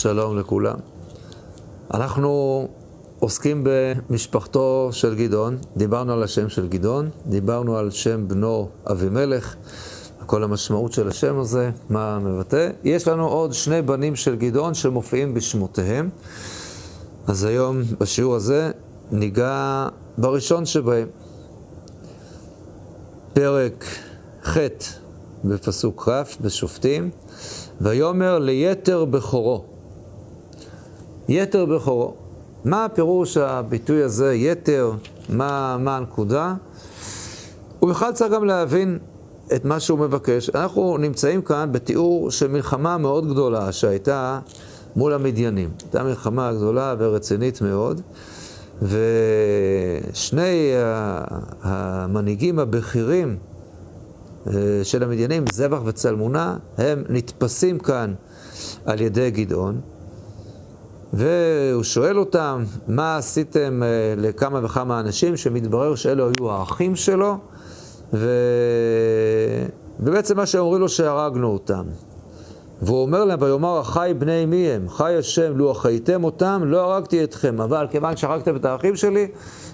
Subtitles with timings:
[0.00, 0.76] שלום לכולם.
[1.94, 2.68] אנחנו
[3.18, 9.54] עוסקים במשפחתו של גדעון, דיברנו על השם של גדעון, דיברנו על שם בנו אבימלך,
[10.26, 12.70] כל המשמעות של השם הזה, מה מבטא.
[12.84, 16.08] יש לנו עוד שני בנים של גדעון שמופיעים בשמותיהם.
[17.26, 18.70] אז היום, בשיעור הזה,
[19.10, 21.08] ניגע בראשון שבהם.
[23.32, 23.84] פרק
[24.44, 24.58] ח'
[25.44, 27.10] בפסוק כ' בשופטים,
[27.80, 29.79] ויאמר ליתר בכורו.
[31.30, 32.14] יתר בכורו.
[32.64, 34.92] מה הפירוש הביטוי הזה, יתר,
[35.28, 36.54] מה, מה הנקודה?
[37.82, 38.98] ובכלל צריך גם להבין
[39.54, 40.50] את מה שהוא מבקש.
[40.50, 44.40] אנחנו נמצאים כאן בתיאור של מלחמה מאוד גדולה שהייתה
[44.96, 45.70] מול המדיינים.
[45.82, 48.00] הייתה מלחמה גדולה ורצינית מאוד,
[48.82, 50.72] ושני
[51.62, 53.36] המנהיגים הבכירים
[54.46, 58.14] אה, של המדיינים, זבח וצלמונה, הם נתפסים כאן
[58.86, 59.80] על ידי גדעון.
[61.12, 67.36] והוא שואל אותם, מה עשיתם אה, לכמה וכמה אנשים, שמתברר שאלו היו האחים שלו,
[68.12, 68.28] ו...
[70.00, 71.84] ובעצם מה שהם אומרים לו שהרגנו אותם.
[72.82, 74.88] והוא אומר להם, ויאמר החי בני מי הם?
[74.88, 79.28] חי השם, לו החייתם אותם, לא הרגתי אתכם, אבל כיוון שהרגתם את האחים שלי,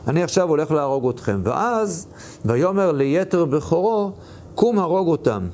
[0.09, 1.41] אני עכשיו הולך להרוג אתכם.
[1.45, 2.07] ואז,
[2.45, 4.13] ויאמר ליתר בכורו,
[4.55, 5.47] קום הרוג אותם.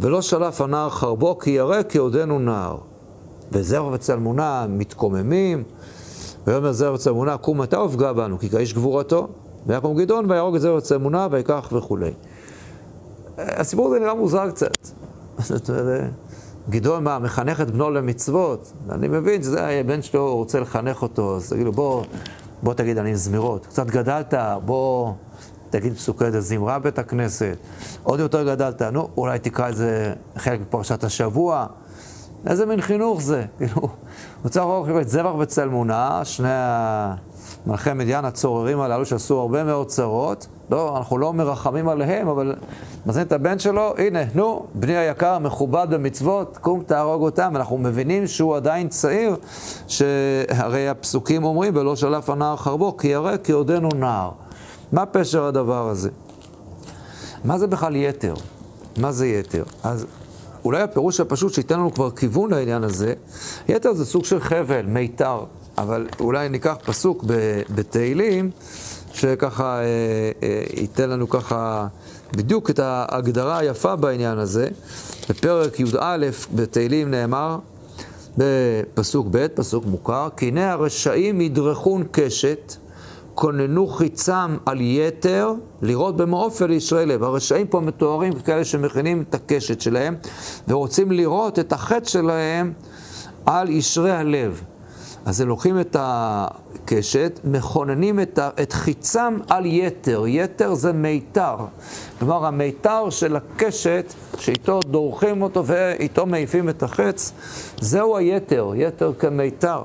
[0.00, 2.91] ולא שלף הנער חרבו, כי ירא כי עודנו נער.
[3.52, 5.62] וזרע וצלמונה מתקוממים,
[6.46, 9.28] ויאמר זרע וצלמונה, קום אתה ופגע בנו, כי כאיש גבורתו.
[9.66, 12.10] ויקום גדעון ויהרוג את זרע וצלמונה, ויקח וכולי.
[13.38, 14.72] הסיפור הזה נראה מוזר קצת.
[16.70, 18.72] גדעון, מה, מחנך את בנו למצוות?
[18.90, 22.04] אני מבין שזה הבן שלו רוצה לחנך אותו, אז תגיד לו, בוא,
[22.62, 23.66] בוא תגיד, אני זמירות.
[23.66, 25.12] קצת גדלת, בוא
[25.70, 27.56] תגיד פסוקי זמרה בית הכנסת.
[28.02, 31.66] עוד יותר גדלת, נו, אולי תקרא איזה חלק מפרשת השבוע.
[32.46, 33.44] איזה מין חינוך זה?
[33.58, 33.88] כאילו,
[34.42, 36.48] הוא צריך לראות את זבח וצלמונה, שני
[37.66, 40.46] מלכי מדיין הצוררים הללו שעשו הרבה מאוד צרות.
[40.70, 42.54] לא, אנחנו לא מרחמים עליהם, אבל
[43.06, 47.56] מזמין את הבן שלו, הנה, נו, בני היקר, מכובד במצוות, קום תהרוג אותם.
[47.56, 49.36] אנחנו מבינים שהוא עדיין צעיר,
[49.88, 54.30] שהרי הפסוקים אומרים, ולא שלף הנער חרבו, כי ירא כי עודנו נער.
[54.92, 56.10] מה פשר הדבר הזה?
[57.44, 58.34] מה זה בכלל יתר?
[58.98, 59.64] מה זה יתר?
[59.82, 60.06] אז
[60.64, 63.14] אולי הפירוש הפשוט שייתן לנו כבר כיוון לעניין הזה,
[63.68, 65.44] יתר זה סוג של חבל, מיתר,
[65.78, 67.24] אבל אולי ניקח פסוק
[67.74, 68.50] בתהילים,
[69.12, 69.84] שככה אה,
[70.42, 71.86] אה, ייתן לנו ככה
[72.36, 74.68] בדיוק את ההגדרה היפה בעניין הזה.
[75.30, 76.16] בפרק י"א
[76.54, 77.58] בתהילים נאמר,
[78.38, 82.74] בפסוק ב', פסוק מוכר, כי הנה הרשעים ידרכון קשת,
[83.34, 87.22] כוננו חיצם על יתר, לראות במעופל לישראל לב.
[87.22, 90.16] הרשעים פה מתוארים ככאלה שמכינים את הקשת שלהם,
[90.68, 92.72] ורוצים לראות את החטא שלהם
[93.46, 94.62] על ישרי הלב.
[95.24, 100.24] אז הם לוקחים את הקשת, מכוננים את, ה, את חיצם על יתר.
[100.26, 101.56] יתר זה מיתר.
[102.18, 107.32] כלומר, המיתר של הקשת, שאיתו דורכים אותו ואיתו מעיפים את החץ,
[107.80, 109.82] זהו היתר, יתר כמיתר.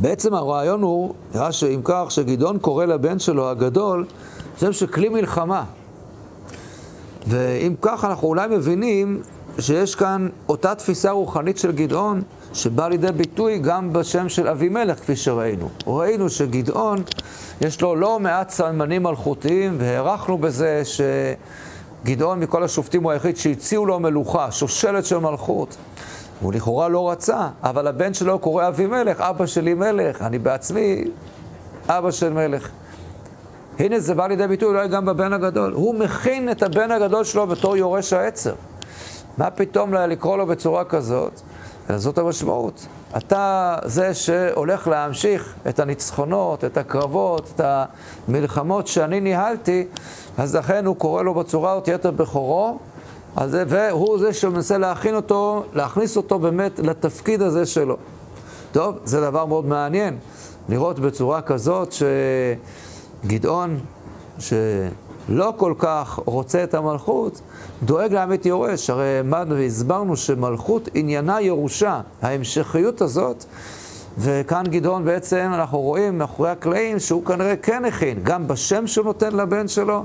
[0.00, 4.06] בעצם הרעיון הוא, נראה שאם כך, שגדעון קורא לבן שלו הגדול,
[4.60, 5.64] שם שכלי מלחמה.
[7.26, 9.22] ואם כך, אנחנו אולי מבינים
[9.58, 12.22] שיש כאן אותה תפיסה רוחנית של גדעון,
[12.52, 15.68] שבאה לידי ביטוי גם בשם של אבימלך, כפי שראינו.
[15.86, 17.02] ראינו שגדעון,
[17.60, 20.82] יש לו לא מעט סממנים מלכותיים, והערכנו בזה
[22.04, 25.76] שגדעון מכל השופטים הוא היחיד שהציעו לו מלוכה, שושלת של מלכות.
[26.40, 31.04] הוא לכאורה לא רצה, אבל הבן שלו קורא אבימלך, אבא שלי מלך, אני בעצמי
[31.88, 32.68] אבא של מלך.
[33.78, 35.72] הנה זה בא לידי ביטוי אולי גם בבן הגדול.
[35.72, 38.54] הוא מכין את הבן הגדול שלו בתור יורש העצר.
[39.38, 41.40] מה פתאום לקרוא לו בצורה כזאת?
[41.96, 42.86] זאת המשמעות.
[43.16, 47.60] אתה זה שהולך להמשיך את הניצחונות, את הקרבות, את
[48.28, 49.86] המלחמות שאני ניהלתי,
[50.38, 52.78] אז לכן הוא קורא לו בצורה הזאת יתר בכורו,
[53.46, 57.96] זה, והוא זה שמנסה להכין אותו, להכניס אותו באמת לתפקיד הזה שלו.
[58.72, 60.18] טוב, זה דבר מאוד מעניין,
[60.68, 61.94] לראות בצורה כזאת
[63.24, 63.80] שגדעון,
[64.38, 67.40] שלא כל כך רוצה את המלכות,
[67.82, 68.90] דואג להעמיד יורש.
[68.90, 72.00] הרי העמדנו והסברנו שמלכות עניינה ירושה.
[72.22, 73.44] ההמשכיות הזאת
[74.18, 79.36] וכאן גדעון בעצם, אנחנו רואים מאחורי הקלעים שהוא כנראה כן הכין, גם בשם שהוא נותן
[79.36, 80.04] לבן שלו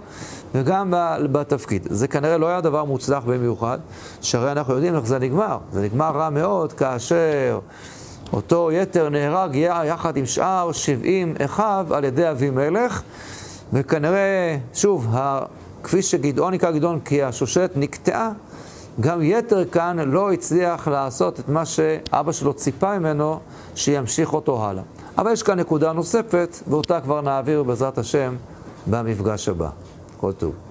[0.55, 0.93] וגם
[1.31, 1.87] בתפקיד.
[1.89, 3.79] זה כנראה לא היה דבר מוצלח במיוחד,
[4.21, 5.57] שהרי אנחנו יודעים איך זה נגמר.
[5.71, 7.59] זה נגמר רע מאוד כאשר
[8.33, 9.55] אותו יתר נהרג
[9.85, 13.01] יחד עם שאר שבעים אחיו על ידי אבימלך,
[13.73, 15.15] וכנראה, שוב,
[15.83, 18.31] כפי שגדעון נקרא גדעון כי השושלת נקטעה,
[18.99, 23.39] גם יתר כאן לא הצליח לעשות את מה שאבא שלו ציפה ממנו,
[23.75, 24.83] שימשיך אותו הלאה.
[25.17, 28.35] אבל יש כאן נקודה נוספת, ואותה כבר נעביר בעזרת השם
[28.87, 29.69] במפגש הבא.
[30.17, 30.65] כל טוב.